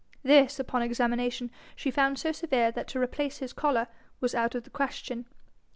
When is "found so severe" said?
1.91-2.71